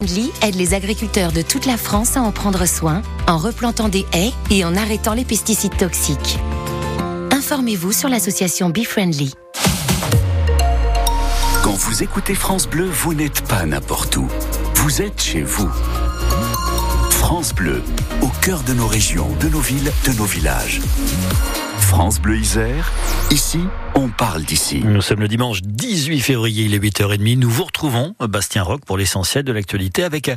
[0.00, 4.06] Friendly aide les agriculteurs de toute la France à en prendre soin en replantant des
[4.12, 6.38] haies et en arrêtant les pesticides toxiques.
[7.32, 9.34] Informez-vous sur l'association Be Friendly.
[11.64, 14.28] Quand vous écoutez France Bleu, vous n'êtes pas n'importe où.
[14.76, 15.68] Vous êtes chez vous.
[17.10, 17.82] France Bleu,
[18.22, 20.80] au cœur de nos régions, de nos villes, de nos villages.
[21.80, 22.92] France Bleu Isère,
[23.32, 23.62] ici,
[23.98, 24.80] on parle d'ici.
[24.84, 27.36] Nous sommes le dimanche 18 février, il est 8h30.
[27.36, 30.30] Nous vous retrouvons, Bastien Roch, pour l'essentiel de l'actualité avec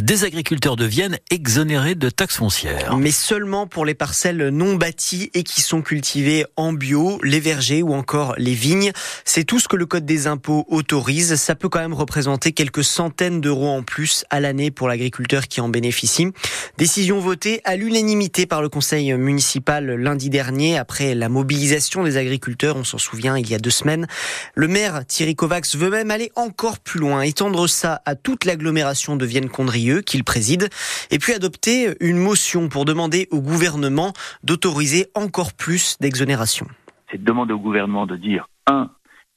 [0.00, 2.96] des agriculteurs de Vienne exonérés de taxes foncières.
[2.96, 7.82] Mais seulement pour les parcelles non bâties et qui sont cultivées en bio, les vergers
[7.82, 8.92] ou encore les vignes.
[9.24, 11.34] C'est tout ce que le Code des impôts autorise.
[11.34, 15.60] Ça peut quand même représenter quelques centaines d'euros en plus à l'année pour l'agriculteur qui
[15.60, 16.28] en bénéficie.
[16.76, 22.76] Décision votée à l'unanimité par le conseil municipal lundi dernier après la mobilisation des agriculteurs.
[22.76, 24.06] On s'en souvient, il y a deux semaines.
[24.54, 29.16] Le maire Thierry Kovacs veut même aller encore plus loin, étendre ça à toute l'agglomération
[29.16, 30.68] de Vienne-Condrieu qu'il préside,
[31.10, 36.66] et puis adopter une motion pour demander au gouvernement d'autoriser encore plus d'exonération.
[37.10, 38.90] C'est de demander au gouvernement de dire, un,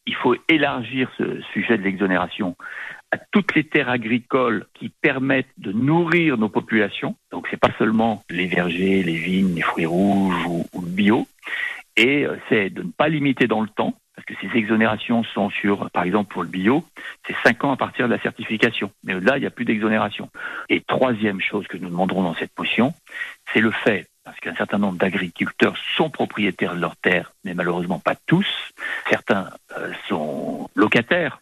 [0.05, 2.55] il faut élargir ce sujet de l'exonération
[3.11, 7.15] à toutes les terres agricoles qui permettent de nourrir nos populations.
[7.31, 11.27] Donc c'est pas seulement les vergers, les vignes, les fruits rouges ou, ou le bio
[11.95, 15.49] et euh, c'est de ne pas limiter dans le temps, parce que ces exonérations sont
[15.49, 16.83] sur, par exemple pour le bio,
[17.25, 18.91] c'est 5 ans à partir de la certification.
[19.03, 20.29] Mais là, il n'y a plus d'exonération.
[20.69, 22.93] Et troisième chose que nous demanderons dans cette motion,
[23.53, 27.99] c'est le fait, parce qu'un certain nombre d'agriculteurs sont propriétaires de leurs terres, mais malheureusement
[27.99, 28.47] pas tous,
[29.09, 31.41] certains euh, sont locataires,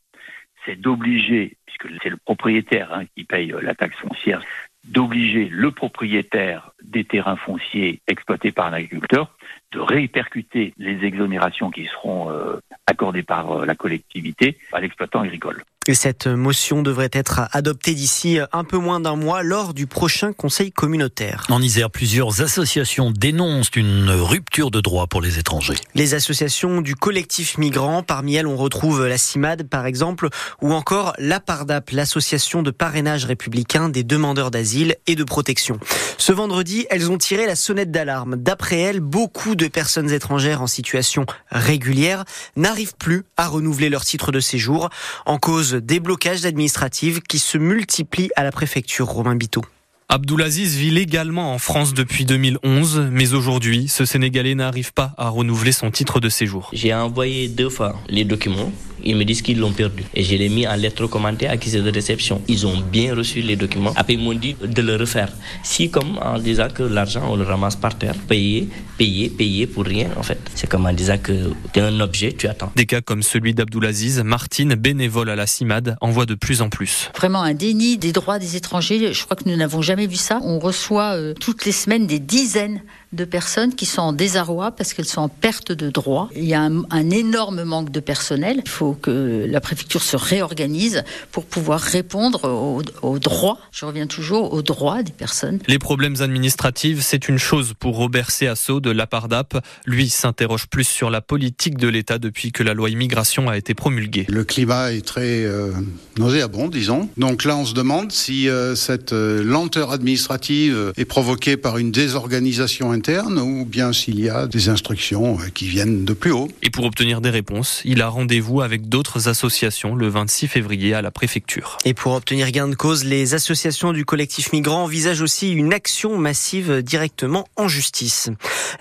[0.66, 4.42] c'est d'obliger, puisque c'est le propriétaire hein, qui paye euh, la taxe foncière,
[4.86, 9.36] d'obliger le propriétaire des terrains fonciers exploités par un agriculteur
[9.72, 15.64] de répercuter les exonérations qui seront euh, accordées par euh, la collectivité à l'exploitant agricole.
[15.90, 20.34] Et cette motion devrait être adoptée d'ici un peu moins d'un mois lors du prochain
[20.34, 21.48] conseil communautaire.
[21.50, 25.74] En Isère, plusieurs associations dénoncent une rupture de droit pour les étrangers.
[25.96, 30.30] Les associations du collectif migrant, parmi elles on retrouve la CIMAD par exemple,
[30.62, 35.80] ou encore la PARDAP, l'association de parrainage républicain des demandeurs d'asile et de protection.
[36.20, 38.36] Ce vendredi, elles ont tiré la sonnette d'alarme.
[38.36, 42.26] D'après elles, beaucoup de personnes étrangères en situation régulière
[42.56, 44.92] n'arrivent plus à renouveler leur titre de séjour
[45.26, 49.64] en cause des blocages administratifs qui se multiplient à la préfecture Romain Biteau.
[50.12, 55.72] Abdoulaziz vit légalement en France depuis 2011, mais aujourd'hui, ce Sénégalais n'arrive pas à renouveler
[55.72, 56.72] son titre de séjour.
[56.74, 58.72] J'ai envoyé deux fois les documents.
[59.04, 60.04] Ils me disent qu'ils l'ont perdu.
[60.14, 62.42] Et je l'ai mis en lettre commentée accusé de réception.
[62.48, 63.94] Ils ont bien reçu les documents.
[63.96, 65.32] Après, ils m'ont dit de le refaire.
[65.64, 68.68] Si, comme en disant que l'argent, on le ramasse par terre, payer,
[68.98, 70.40] payer, payer pour rien, en fait.
[70.56, 72.72] C'est comme en disant que tu es un objet, tu attends.
[72.76, 76.70] Des cas comme celui d'Abdoulaziz, Martine, bénévole à la CIMAD, en voit de plus en
[76.70, 77.10] plus.
[77.16, 79.14] Vraiment un déni des droits des étrangers.
[79.14, 80.40] Je crois que nous n'avons jamais vu ça.
[80.44, 82.82] On reçoit euh, toutes les semaines des dizaines
[83.14, 86.30] de personnes qui sont en désarroi parce qu'elles sont en perte de droits.
[86.36, 88.62] Il y a un, un, énorme manque de personnel.
[88.66, 93.60] Il faut que la préfecture se réorganise pour pouvoir répondre aux, aux droits.
[93.72, 95.60] Je reviens toujours aux droits des personnes.
[95.68, 99.66] Les problèmes administratifs, c'est une chose pour Robert Céasso de l'APARDAP.
[99.86, 103.74] Lui s'interroge plus sur la politique de l'État depuis que la loi immigration a été
[103.74, 104.26] promulguée.
[104.30, 105.72] Le climat est très euh,
[106.18, 107.10] nauséabond, disons.
[107.18, 111.92] Donc là, on se demande si euh, cette euh, lenteur administrative est provoquée par une
[111.92, 116.50] désorganisation interne ou bien s'il y a des instructions qui viennent de plus haut.
[116.62, 121.02] Et pour obtenir des réponses, il a rendez-vous avec d'autres associations le 26 février à
[121.02, 121.78] la préfecture.
[121.86, 126.18] Et pour obtenir gain de cause, les associations du collectif migrant envisagent aussi une action
[126.18, 128.30] massive directement en justice.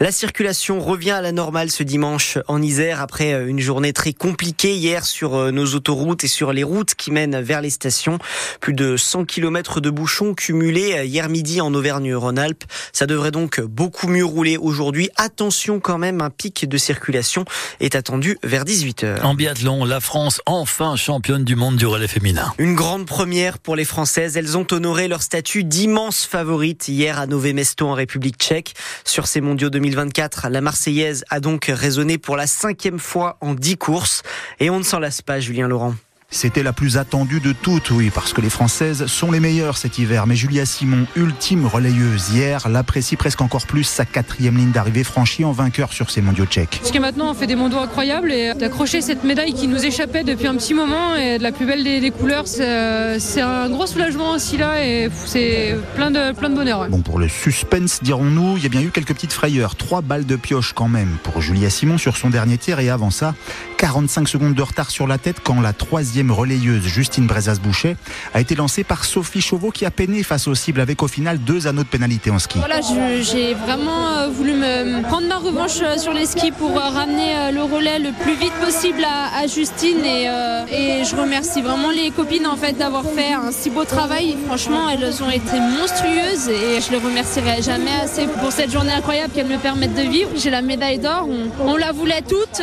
[0.00, 4.74] La circulation revient à la normale ce dimanche en Isère après une journée très compliquée
[4.74, 8.18] hier sur nos autoroutes et sur les routes qui mènent vers les stations.
[8.60, 12.64] Plus de 100 km de bouchons cumulés hier midi en Auvergne-Rhône-Alpes.
[12.92, 15.10] Ça devrait donc beaucoup mieux rouler aujourd'hui.
[15.16, 17.44] Attention quand même, un pic de circulation
[17.80, 19.22] est attendu vers 18h.
[19.22, 22.52] En biathlon, la France enfin championne du monde du relais féminin.
[22.58, 24.36] Une grande première pour les Françaises.
[24.36, 28.74] Elles ont honoré leur statut d'immense favorite hier à Nové Mesto en République tchèque.
[29.04, 33.78] Sur ces mondiaux 2024, la Marseillaise a donc résonné pour la cinquième fois en dix
[33.78, 34.22] courses.
[34.60, 35.94] Et on ne s'en lasse pas, Julien Laurent.
[36.30, 39.98] C'était la plus attendue de toutes, oui, parce que les Françaises sont les meilleures cet
[39.98, 40.26] hiver.
[40.26, 45.46] Mais Julia Simon, ultime relayeuse hier, l'apprécie presque encore plus sa quatrième ligne d'arrivée franchie
[45.46, 46.80] en vainqueur sur ces mondiaux tchèques.
[46.82, 50.22] Parce que maintenant on fait des mondiaux incroyables et d'accrocher cette médaille qui nous échappait
[50.22, 53.86] depuis un petit moment et de la plus belle des, des couleurs, c'est un gros
[53.86, 56.80] soulagement aussi là et c'est plein de, plein de bonheur.
[56.80, 56.88] Ouais.
[56.90, 59.76] Bon, pour le suspense, dirons-nous, il y a bien eu quelques petites frayeurs.
[59.76, 63.10] Trois balles de pioche quand même pour Julia Simon sur son dernier tir et avant
[63.10, 63.34] ça,
[63.78, 67.96] 45 secondes de retard sur la tête quand la troisième relayeuse Justine Brezas-Boucher
[68.34, 71.38] a été lancée par Sophie Chauveau qui a peiné face aux cibles avec au final
[71.38, 72.58] deux anneaux de pénalité en ski.
[72.58, 72.80] Voilà,
[73.22, 77.52] j'ai vraiment euh, voulu me prendre ma revanche euh, sur les skis pour euh, ramener
[77.52, 82.56] le relais le plus vite possible à, Justine et, je remercie vraiment les copines en
[82.56, 84.36] fait d'avoir fait un si beau travail.
[84.46, 89.32] Franchement, elles ont été monstrueuses et je les remercierai jamais assez pour cette journée incroyable
[89.32, 90.30] qu'elles me permettent de vivre.
[90.36, 91.28] J'ai la médaille d'or,
[91.60, 92.62] on, la voulait toutes,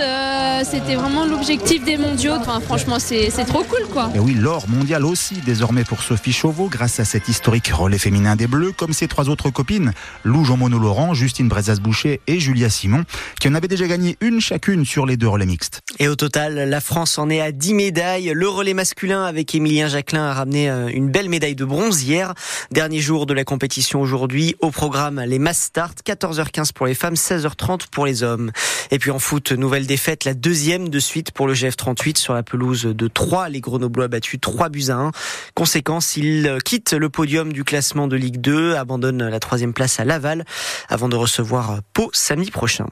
[0.64, 2.34] c'était vraiment l'objectif des mondiaux.
[2.66, 4.12] Franchement, c'est trop cool quoi.
[4.16, 8.36] Et oui, l'or mondial aussi désormais pour Sophie Chauveau grâce à cet historique relais féminin
[8.36, 9.94] des Bleus comme ses trois autres copines,
[10.24, 13.04] Lou Jean-Mono Laurent, Justine Brezas-Boucher et Julia Simon,
[13.40, 15.82] qui en avaient déjà gagné une chacune sur les deux relais mixtes.
[16.00, 18.32] Et au total, la France en est à 10 médailles.
[18.34, 22.34] Le relais masculin avec Émilien Jacquelin a ramené euh, une belle médaille de bronze hier.
[22.72, 24.56] Dernier jour de la compétition aujourd'hui.
[24.60, 28.52] Au programme, les mass start, 14h15 pour les femmes, 16h30 pour les hommes.
[28.92, 32.44] Et puis en foot, nouvelle défaite, la deuxième de suite pour le GF38 sur la
[32.44, 33.35] pelouse de 3.
[33.50, 35.12] Les Grenoblois battus 3 buts à 1.
[35.54, 40.06] Conséquence, ils quittent le podium du classement de Ligue 2, abandonnent la troisième place à
[40.06, 40.46] Laval
[40.88, 42.88] avant de recevoir Pau samedi prochain.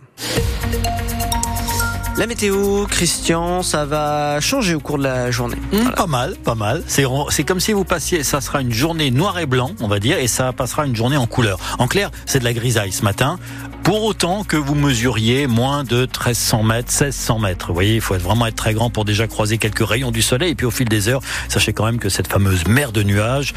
[2.15, 5.57] La météo, Christian, ça va changer au cours de la journée.
[5.71, 6.83] Mmh, pas mal, pas mal.
[6.86, 10.19] C'est comme si vous passiez, ça sera une journée noir et blanc, on va dire,
[10.19, 11.57] et ça passera une journée en couleur.
[11.80, 13.39] En clair, c'est de la grisaille ce matin.
[13.81, 17.68] Pour autant que vous mesuriez moins de 1300 mètres, 1600 mètres.
[17.68, 20.51] Vous voyez, il faut vraiment être très grand pour déjà croiser quelques rayons du soleil.
[20.51, 23.54] Et puis au fil des heures, sachez quand même que cette fameuse mer de nuages